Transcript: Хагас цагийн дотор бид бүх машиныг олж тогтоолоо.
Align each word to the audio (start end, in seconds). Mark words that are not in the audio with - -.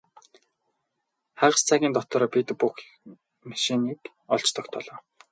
Хагас 1.39 1.61
цагийн 1.67 1.93
дотор 1.95 2.21
бид 2.33 2.47
бүх 2.61 2.75
машиныг 3.49 4.01
олж 4.33 4.47
тогтоолоо. 4.55 4.97